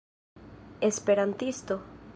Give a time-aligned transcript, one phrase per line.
[0.79, 1.77] esperantisto